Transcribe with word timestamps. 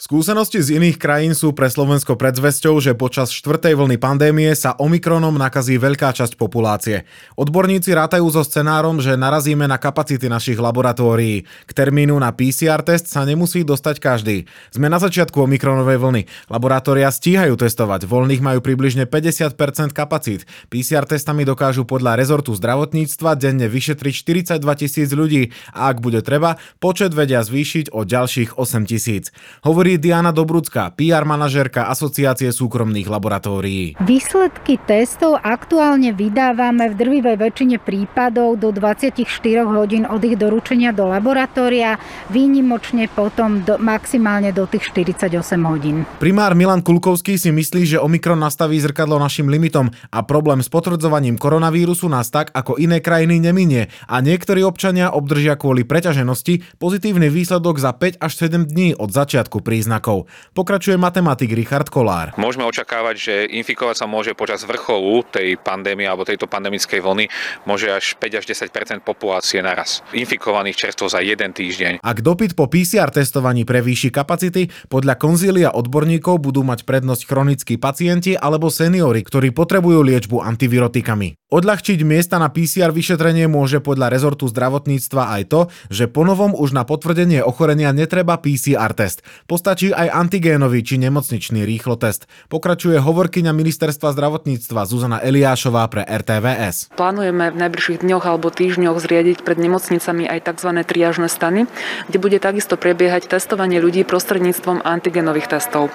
Skúsenosti 0.00 0.64
z 0.64 0.80
iných 0.80 0.96
krajín 0.96 1.36
sú 1.36 1.52
pre 1.52 1.68
Slovensko 1.68 2.16
predzvesťou, 2.16 2.80
že 2.80 2.96
počas 2.96 3.28
štvrtej 3.36 3.76
vlny 3.76 4.00
pandémie 4.00 4.48
sa 4.56 4.72
Omikronom 4.80 5.36
nakazí 5.36 5.76
veľká 5.76 6.16
časť 6.16 6.40
populácie. 6.40 7.04
Odborníci 7.36 7.92
rátajú 7.92 8.24
so 8.32 8.40
scenárom, 8.40 9.04
že 9.04 9.12
narazíme 9.12 9.68
na 9.68 9.76
kapacity 9.76 10.24
našich 10.32 10.56
laboratórií. 10.56 11.44
K 11.44 11.70
termínu 11.76 12.16
na 12.16 12.32
PCR 12.32 12.80
test 12.80 13.12
sa 13.12 13.28
nemusí 13.28 13.60
dostať 13.60 14.00
každý. 14.00 14.48
Sme 14.72 14.88
na 14.88 14.96
začiatku 14.96 15.36
Omikronovej 15.36 16.00
vlny. 16.00 16.22
Laboratória 16.48 17.12
stíhajú 17.12 17.60
testovať, 17.60 18.08
voľných 18.08 18.40
majú 18.40 18.64
približne 18.64 19.04
50% 19.04 19.92
kapacít. 19.92 20.48
PCR 20.72 21.04
testami 21.04 21.44
dokážu 21.44 21.84
podľa 21.84 22.16
rezortu 22.16 22.56
zdravotníctva 22.56 23.36
denne 23.36 23.68
vyšetriť 23.68 24.14
42 24.56 24.64
tisíc 24.80 25.12
ľudí 25.12 25.52
a 25.76 25.92
ak 25.92 26.00
bude 26.00 26.24
treba, 26.24 26.56
počet 26.80 27.12
vedia 27.12 27.44
zvýšiť 27.44 27.92
o 27.92 28.08
ďalších 28.08 28.56
8 28.56 28.88
tisíc. 28.88 29.28
Hovorí 29.60 29.89
hovorí 29.90 30.06
Diana 30.06 30.30
Dobrucká, 30.30 30.94
PR 30.94 31.26
manažérka 31.26 31.90
Asociácie 31.90 32.54
súkromných 32.54 33.10
laboratórií. 33.10 33.98
Výsledky 33.98 34.78
testov 34.86 35.42
aktuálne 35.42 36.14
vydávame 36.14 36.94
v 36.94 36.94
drvivej 36.94 37.34
väčšine 37.34 37.82
prípadov 37.82 38.62
do 38.62 38.70
24 38.70 39.18
hodín 39.66 40.06
od 40.06 40.22
ich 40.22 40.38
doručenia 40.38 40.94
do 40.94 41.10
laboratória, 41.10 41.98
výnimočne 42.30 43.10
potom 43.10 43.66
do, 43.66 43.82
maximálne 43.82 44.54
do 44.54 44.70
tých 44.70 44.94
48 44.94 45.34
hodín. 45.66 46.06
Primár 46.22 46.54
Milan 46.54 46.86
Kulkovský 46.86 47.34
si 47.34 47.50
myslí, 47.50 47.98
že 47.98 47.98
Omikron 47.98 48.38
nastaví 48.38 48.78
zrkadlo 48.78 49.18
našim 49.18 49.50
limitom 49.50 49.90
a 50.14 50.22
problém 50.22 50.62
s 50.62 50.70
potvrdzovaním 50.70 51.34
koronavírusu 51.34 52.06
nás 52.06 52.30
tak 52.30 52.54
ako 52.54 52.78
iné 52.78 53.02
krajiny 53.02 53.42
neminie 53.42 53.90
a 54.06 54.22
niektorí 54.22 54.62
občania 54.62 55.10
obdržia 55.10 55.58
kvôli 55.58 55.82
preťaženosti 55.82 56.78
pozitívny 56.78 57.26
výsledok 57.26 57.82
za 57.82 57.90
5 57.90 58.22
až 58.22 58.32
7 58.38 58.70
dní 58.70 58.94
od 58.94 59.10
začiatku 59.10 59.58
prí 59.66 59.79
príznakov. 59.80 60.28
Pokračuje 60.52 61.00
matematik 61.00 61.56
Richard 61.56 61.88
Kolár. 61.88 62.36
Môžeme 62.36 62.68
očakávať, 62.68 63.16
že 63.16 63.34
infikovať 63.48 64.04
sa 64.04 64.06
môže 64.06 64.36
počas 64.36 64.60
vrcholu 64.68 65.24
tej 65.32 65.56
pandémie 65.56 66.04
alebo 66.04 66.28
tejto 66.28 66.44
pandemickej 66.44 67.00
vlny 67.00 67.32
môže 67.64 67.88
až 67.88 68.12
5 68.20 68.44
až 68.44 68.44
10 68.44 69.00
populácie 69.00 69.64
naraz. 69.64 70.04
Infikovaných 70.12 70.76
čerstvo 70.76 71.08
za 71.08 71.24
jeden 71.24 71.56
týždeň. 71.56 72.04
Ak 72.04 72.20
dopyt 72.20 72.52
po 72.52 72.68
PCR 72.68 73.08
testovaní 73.08 73.64
prevýši 73.64 74.12
kapacity, 74.12 74.68
podľa 74.92 75.16
konzília 75.16 75.72
odborníkov 75.72 76.44
budú 76.44 76.60
mať 76.60 76.84
prednosť 76.84 77.24
chronickí 77.24 77.80
pacienti 77.80 78.36
alebo 78.36 78.68
seniory, 78.68 79.24
ktorí 79.24 79.56
potrebujú 79.56 80.04
liečbu 80.04 80.44
antivirotikami. 80.44 81.39
Odľahčiť 81.50 82.06
miesta 82.06 82.38
na 82.38 82.46
PCR 82.46 82.94
vyšetrenie 82.94 83.50
môže 83.50 83.82
podľa 83.82 84.06
rezortu 84.06 84.46
zdravotníctva 84.46 85.34
aj 85.34 85.42
to, 85.50 85.60
že 85.90 86.06
ponovom 86.06 86.54
už 86.54 86.70
na 86.70 86.86
potvrdenie 86.86 87.42
ochorenia 87.42 87.90
netreba 87.90 88.38
PCR 88.38 88.94
test. 88.94 89.26
Postačí 89.50 89.90
aj 89.90 90.14
antigénový 90.14 90.86
či 90.86 91.02
nemocničný 91.02 91.66
rýchlo 91.66 91.98
test. 91.98 92.30
Pokračuje 92.54 93.02
hovorkyňa 93.02 93.50
ministerstva 93.50 94.14
zdravotníctva 94.14 94.86
Zuzana 94.86 95.18
Eliášová 95.18 95.90
pre 95.90 96.06
RTVS. 96.06 96.94
Plánujeme 96.94 97.50
v 97.50 97.56
najbližších 97.66 98.06
dňoch 98.06 98.24
alebo 98.30 98.54
týždňoch 98.54 99.02
zriadiť 99.02 99.42
pred 99.42 99.58
nemocnicami 99.58 100.30
aj 100.30 100.54
tzv. 100.54 100.70
triažné 100.86 101.26
stany, 101.26 101.66
kde 102.06 102.18
bude 102.22 102.38
takisto 102.38 102.78
prebiehať 102.78 103.26
testovanie 103.26 103.82
ľudí 103.82 104.06
prostredníctvom 104.06 104.86
antigenových 104.86 105.58
testov. 105.58 105.90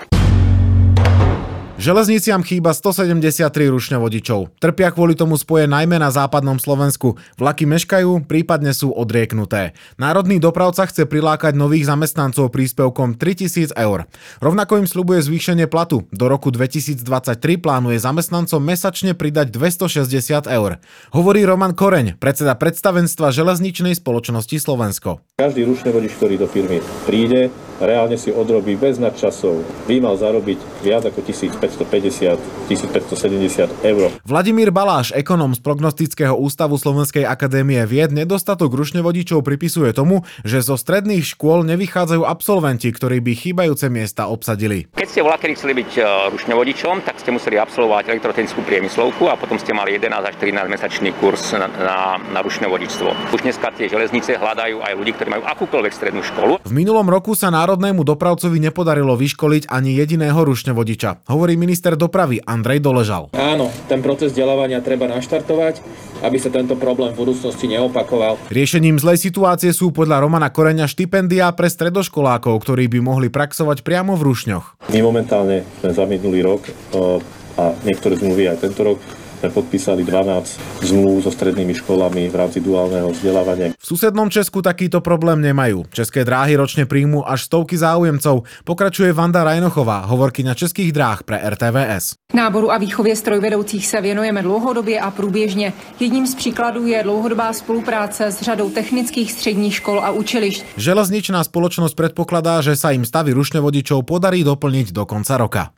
Železniciam 1.76 2.40
chýba 2.40 2.72
173 2.72 3.52
rušňovodičov. 3.68 4.64
Trpia 4.64 4.96
kvôli 4.96 5.12
tomu 5.12 5.36
spoje 5.36 5.68
najmä 5.68 6.00
na 6.00 6.08
západnom 6.08 6.56
Slovensku. 6.56 7.20
Vlaky 7.36 7.68
meškajú, 7.68 8.24
prípadne 8.32 8.72
sú 8.72 8.96
odrieknuté. 8.96 9.76
Národný 10.00 10.40
dopravca 10.40 10.88
chce 10.88 11.04
prilákať 11.04 11.52
nových 11.52 11.92
zamestnancov 11.92 12.56
príspevkom 12.56 13.20
3000 13.20 13.76
eur. 13.76 14.08
Rovnako 14.40 14.82
im 14.82 14.88
slubuje 14.88 15.20
zvýšenie 15.20 15.68
platu. 15.68 16.08
Do 16.16 16.32
roku 16.32 16.48
2023 16.48 17.04
plánuje 17.60 18.00
zamestnancom 18.00 18.64
mesačne 18.64 19.12
pridať 19.12 19.52
260 19.52 20.48
eur. 20.48 20.80
Hovorí 21.12 21.44
Roman 21.44 21.76
Koreň, 21.76 22.16
predseda 22.24 22.56
predstavenstva 22.56 23.36
železničnej 23.36 24.00
spoločnosti 24.00 24.64
Slovensko. 24.64 25.20
Každý 25.36 25.68
rušňovodič, 25.68 26.12
ktorý 26.16 26.40
do 26.40 26.48
firmy 26.48 26.80
príde, 27.04 27.52
reálne 27.80 28.16
si 28.16 28.32
odrobí 28.32 28.80
bez 28.80 28.98
nadčasov, 29.02 29.64
by 29.88 30.00
mal 30.00 30.16
zarobiť 30.16 30.60
viac 30.86 31.04
ako 31.10 31.20
1550, 31.26 32.70
1570 32.70 33.70
eur. 33.84 34.10
Vladimír 34.24 34.72
Baláš, 34.72 35.12
ekonom 35.12 35.52
z 35.52 35.60
Prognostického 35.60 36.38
ústavu 36.38 36.80
Slovenskej 36.80 37.28
akadémie 37.28 37.82
vied, 37.84 38.16
nedostatok 38.16 38.72
rušňovodičov 38.72 39.44
pripisuje 39.44 39.92
tomu, 39.92 40.24
že 40.48 40.64
zo 40.64 40.80
stredných 40.80 41.26
škôl 41.26 41.68
nevychádzajú 41.68 42.24
absolventi, 42.24 42.88
ktorí 42.94 43.20
by 43.20 43.34
chýbajúce 43.36 43.92
miesta 43.92 44.32
obsadili. 44.32 44.88
Keď 44.96 45.08
ste 45.10 45.26
volakedy 45.26 45.54
chceli 45.58 45.74
byť 45.82 45.92
e, 45.98 46.02
rušňovodičom, 46.32 47.04
tak 47.04 47.20
ste 47.20 47.34
museli 47.34 47.60
absolvovať 47.60 48.14
elektrotechnickú 48.14 48.62
priemyslovku 48.64 49.28
a 49.28 49.36
potom 49.36 49.58
ste 49.60 49.76
mali 49.76 49.98
11 49.98 50.12
až 50.14 50.36
13 50.40 50.70
mesačný 50.72 51.10
kurz 51.18 51.52
na, 51.58 51.68
na, 51.68 51.98
na 52.20 52.40
rušňovodičstvo. 52.46 53.36
Už 53.36 53.42
dneska 53.42 53.74
tie 53.76 53.92
železnice 53.92 54.38
hľadajú 54.38 54.80
aj 54.86 54.94
ľudí, 54.96 55.12
ktorí 55.18 55.30
majú 55.34 55.44
akúkoľvek 55.44 55.94
strednú 55.94 56.22
školu. 56.24 56.62
V 56.64 56.74
minulom 56.74 57.06
roku 57.10 57.34
sa 57.34 57.50
na 57.50 57.65
národnému 57.66 58.06
dopravcovi 58.06 58.62
nepodarilo 58.62 59.18
vyškoliť 59.18 59.74
ani 59.74 59.98
jediného 59.98 60.38
rušňovodiča, 60.38 61.26
hovorí 61.34 61.58
minister 61.58 61.98
dopravy 61.98 62.38
Andrej 62.46 62.78
Doležal. 62.86 63.34
Áno, 63.34 63.74
ten 63.90 64.06
proces 64.06 64.38
vzdelávania 64.38 64.86
treba 64.86 65.10
naštartovať, 65.10 65.82
aby 66.22 66.38
sa 66.38 66.54
tento 66.54 66.78
problém 66.78 67.18
v 67.18 67.26
budúcnosti 67.26 67.66
neopakoval. 67.66 68.38
Riešením 68.54 69.02
zlej 69.02 69.18
situácie 69.18 69.74
sú 69.74 69.90
podľa 69.90 70.22
Romana 70.22 70.54
Koreňa 70.54 70.86
štipendia 70.86 71.50
pre 71.58 71.66
stredoškolákov, 71.66 72.54
ktorí 72.62 72.86
by 72.86 73.02
mohli 73.02 73.34
praxovať 73.34 73.82
priamo 73.82 74.14
v 74.14 74.30
rušňoch. 74.30 74.86
My 74.94 75.02
momentálne 75.02 75.66
sme 75.82 75.90
za 75.90 76.06
minulý 76.06 76.46
rok 76.46 76.70
a 77.58 77.74
niektoré 77.82 78.14
zmluvy 78.14 78.46
aj 78.54 78.62
tento 78.62 78.86
rok 78.86 79.02
sme 79.40 79.50
podpísali 79.52 80.02
12 80.08 80.86
zmluv 80.88 81.28
so 81.28 81.32
strednými 81.32 81.76
školami 81.78 82.32
v 82.32 82.36
rámci 82.36 82.64
duálneho 82.64 83.12
vzdelávania. 83.12 83.76
V 83.76 83.86
susednom 83.86 84.32
Česku 84.32 84.64
takýto 84.64 85.04
problém 85.04 85.44
nemajú. 85.44 85.86
České 85.92 86.24
dráhy 86.24 86.56
ročne 86.56 86.88
príjmu 86.88 87.22
až 87.22 87.46
stovky 87.46 87.78
záujemcov. 87.78 88.48
Pokračuje 88.64 89.12
Vanda 89.12 89.44
Rajnochová, 89.44 90.08
hovorkyňa 90.08 90.58
Českých 90.58 90.96
dráh 90.96 91.22
pre 91.28 91.38
RTVS. 91.44 92.18
Náboru 92.34 92.72
a 92.72 92.78
výchově 92.78 93.16
strojvedoucích 93.16 93.88
se 93.88 94.02
věnujeme 94.02 94.42
dlouhodobě 94.42 95.00
a 95.00 95.12
průběžně. 95.12 95.74
Jedním 96.00 96.28
z 96.28 96.36
příkladů 96.36 96.88
je 96.88 97.04
dlouhodobá 97.04 97.54
spolupráce 97.54 98.32
s 98.32 98.42
řadou 98.42 98.70
technických 98.70 99.32
středních 99.32 99.76
škol 99.76 100.00
a 100.00 100.12
učilišť. 100.12 100.80
Železničná 100.80 101.44
spoločnosť 101.44 101.96
predpokladá, 101.96 102.64
že 102.64 102.80
sa 102.80 102.96
im 102.96 103.04
stavy 103.04 103.36
rušňovodičov 103.36 104.08
podarí 104.08 104.42
doplniť 104.48 104.96
do 104.96 105.04
konca 105.04 105.36
roka. 105.36 105.75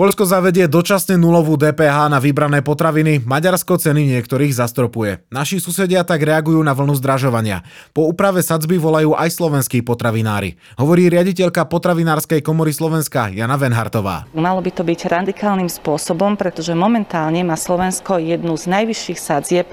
Polsko 0.00 0.24
zavedie 0.24 0.64
dočasne 0.64 1.20
nulovú 1.20 1.60
DPH 1.60 2.08
na 2.08 2.16
vybrané 2.16 2.64
potraviny, 2.64 3.20
Maďarsko 3.20 3.76
ceny 3.76 4.08
niektorých 4.16 4.48
zastropuje. 4.48 5.20
Naši 5.28 5.60
susedia 5.60 6.00
tak 6.08 6.24
reagujú 6.24 6.56
na 6.64 6.72
vlnu 6.72 6.96
zdražovania. 6.96 7.60
Po 7.92 8.08
úprave 8.08 8.40
sadzby 8.40 8.80
volajú 8.80 9.12
aj 9.12 9.28
slovenskí 9.28 9.84
potravinári. 9.84 10.56
Hovorí 10.80 11.12
riaditeľka 11.12 11.68
potravinárskej 11.68 12.40
komory 12.40 12.72
Slovenska 12.72 13.28
Jana 13.28 13.60
Venhartová. 13.60 14.24
Malo 14.32 14.64
by 14.64 14.72
to 14.72 14.88
byť 14.88 15.00
radikálnym 15.04 15.68
spôsobom, 15.68 16.32
pretože 16.32 16.72
momentálne 16.72 17.44
má 17.44 17.60
Slovensko 17.60 18.16
jednu 18.16 18.56
z 18.56 18.72
najvyšších 18.72 19.20
sadzieb 19.20 19.68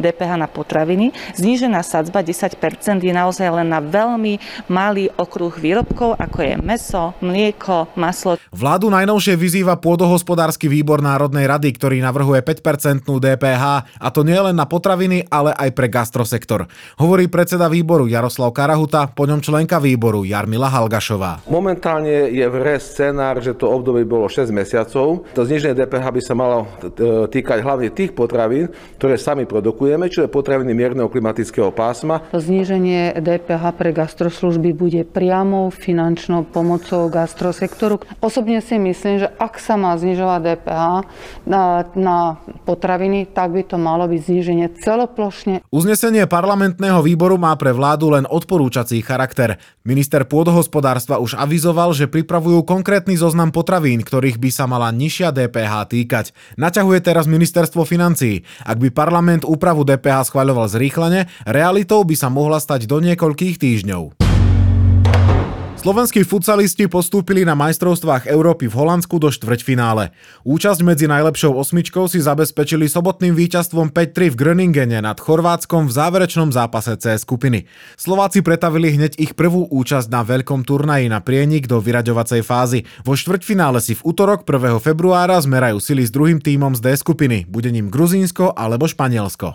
DPH 0.00 0.40
na 0.40 0.48
potraviny. 0.48 1.12
Znížená 1.36 1.84
sadzba 1.84 2.24
10% 2.24 2.56
je 3.04 3.12
naozaj 3.12 3.60
len 3.60 3.68
na 3.68 3.84
veľmi 3.84 4.40
malý 4.72 5.12
okruh 5.20 5.52
výrobkov, 5.52 6.16
ako 6.16 6.38
je 6.40 6.54
meso, 6.64 7.12
mlieko, 7.20 7.92
maslo. 7.92 8.40
Vládu 8.56 8.88
najnovšie 8.88 9.36
vyzýva 9.36 9.65
vyzýva 9.66 9.82
pôdohospodársky 9.82 10.70
výbor 10.70 11.02
Národnej 11.02 11.50
rady, 11.50 11.74
ktorý 11.74 11.98
navrhuje 11.98 12.38
5-percentnú 12.38 13.18
DPH, 13.18 13.64
a 13.98 14.08
to 14.14 14.22
nie 14.22 14.38
len 14.38 14.54
na 14.54 14.62
potraviny, 14.62 15.26
ale 15.26 15.50
aj 15.58 15.74
pre 15.74 15.90
gastrosektor. 15.90 16.70
Hovorí 17.02 17.26
predseda 17.26 17.66
výboru 17.66 18.06
Jaroslav 18.06 18.54
Karahuta, 18.54 19.10
po 19.10 19.26
ňom 19.26 19.42
členka 19.42 19.82
výboru 19.82 20.22
Jarmila 20.22 20.70
Halgašová. 20.70 21.50
Momentálne 21.50 22.30
je 22.30 22.46
v 22.46 22.54
hre 22.62 22.78
scenár, 22.78 23.42
že 23.42 23.58
to 23.58 23.66
obdobie 23.66 24.06
bolo 24.06 24.30
6 24.30 24.54
mesiacov. 24.54 25.26
To 25.34 25.42
zniženie 25.42 25.74
DPH 25.74 26.06
by 26.14 26.22
sa 26.22 26.38
malo 26.38 26.70
týkať 27.26 27.58
hlavne 27.66 27.90
tých 27.90 28.14
potravín, 28.14 28.70
ktoré 29.02 29.18
sami 29.18 29.50
produkujeme, 29.50 30.06
čo 30.06 30.22
je 30.22 30.30
potraviny 30.30 30.78
mierneho 30.78 31.10
klimatického 31.10 31.74
pásma. 31.74 32.22
To 32.30 32.38
zníženie 32.38 33.18
DPH 33.18 33.66
pre 33.74 33.90
gastroslužby 33.90 34.78
bude 34.78 35.02
priamou 35.02 35.74
finančnou 35.74 36.46
pomocou 36.46 37.10
gastrosektoru. 37.10 37.98
Osobne 38.22 38.62
si 38.62 38.78
myslím, 38.78 39.26
že 39.26 39.34
ak 39.42 39.55
ak 39.56 39.64
sa 39.64 39.80
má 39.80 39.96
znižovať 39.96 40.40
DPH 40.44 40.84
na, 41.48 41.88
na 41.96 42.36
potraviny, 42.68 43.24
tak 43.24 43.56
by 43.56 43.64
to 43.64 43.80
malo 43.80 44.04
byť 44.04 44.20
zníženie 44.20 44.68
celoplošne. 44.84 45.64
Uznesenie 45.72 46.28
parlamentného 46.28 47.00
výboru 47.00 47.40
má 47.40 47.56
pre 47.56 47.72
vládu 47.72 48.12
len 48.12 48.28
odporúčací 48.28 49.00
charakter. 49.00 49.56
Minister 49.80 50.28
pôdohospodárstva 50.28 51.16
už 51.24 51.40
avizoval, 51.40 51.96
že 51.96 52.04
pripravujú 52.04 52.68
konkrétny 52.68 53.16
zoznam 53.16 53.48
potravín, 53.48 54.04
ktorých 54.04 54.36
by 54.36 54.50
sa 54.52 54.68
mala 54.68 54.92
nižšia 54.92 55.32
DPH 55.32 55.72
týkať. 55.88 56.36
Naťahuje 56.60 57.00
teraz 57.00 57.24
ministerstvo 57.24 57.88
financií. 57.88 58.44
Ak 58.60 58.76
by 58.76 58.92
parlament 58.92 59.48
úpravu 59.48 59.88
DPH 59.88 60.28
schváľoval 60.28 60.68
zrýchlene, 60.68 61.32
realitou 61.48 62.04
by 62.04 62.12
sa 62.12 62.28
mohla 62.28 62.60
stať 62.60 62.84
do 62.84 63.00
niekoľkých 63.00 63.56
týždňov. 63.56 64.25
Slovenskí 65.86 66.26
futsalisti 66.26 66.90
postúpili 66.90 67.46
na 67.46 67.54
majstrovstvách 67.54 68.26
Európy 68.26 68.66
v 68.66 68.74
Holandsku 68.74 69.22
do 69.22 69.30
štvrťfinále. 69.30 70.10
Účasť 70.42 70.82
medzi 70.82 71.06
najlepšou 71.06 71.54
osmičkou 71.54 72.10
si 72.10 72.18
zabezpečili 72.18 72.90
sobotným 72.90 73.38
víťazstvom 73.38 73.94
5-3 73.94 74.34
v 74.34 74.36
Gröningene 74.36 74.98
nad 74.98 75.14
Chorvátskom 75.22 75.86
v 75.86 75.94
záverečnom 75.94 76.50
zápase 76.50 76.98
C 76.98 77.14
skupiny. 77.14 77.70
Slováci 77.94 78.42
pretavili 78.42 78.98
hneď 78.98 79.14
ich 79.14 79.38
prvú 79.38 79.70
účasť 79.70 80.10
na 80.10 80.26
veľkom 80.26 80.66
turnaji 80.66 81.06
na 81.06 81.22
prienik 81.22 81.70
do 81.70 81.78
vyraďovacej 81.78 82.42
fázy. 82.42 82.82
Vo 83.06 83.14
štvrťfinále 83.14 83.78
si 83.78 83.94
v 83.94 84.10
útorok 84.10 84.42
1. 84.42 84.82
februára 84.82 85.38
zmerajú 85.38 85.78
sily 85.78 86.02
s 86.02 86.10
druhým 86.10 86.42
tímom 86.42 86.74
z 86.74 86.82
D 86.82 86.86
skupiny. 86.98 87.46
Bude 87.46 87.70
ním 87.70 87.94
Gruzínsko 87.94 88.58
alebo 88.58 88.90
Španielsko. 88.90 89.54